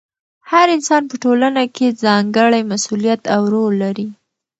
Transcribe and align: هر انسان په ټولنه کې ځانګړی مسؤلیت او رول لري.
هر 0.51 0.67
انسان 0.77 1.03
په 1.09 1.15
ټولنه 1.23 1.63
کې 1.75 1.97
ځانګړی 2.03 2.61
مسؤلیت 2.71 3.21
او 3.35 3.41
رول 3.53 3.73
لري. 3.83 4.07